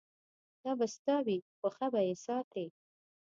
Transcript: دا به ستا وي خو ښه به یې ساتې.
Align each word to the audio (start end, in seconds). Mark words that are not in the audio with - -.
دا 0.63 0.71
به 0.79 0.85
ستا 0.95 1.17
وي 1.25 1.37
خو 1.57 1.67
ښه 1.75 1.87
به 1.93 2.01
یې 2.07 2.15
ساتې. 2.25 2.65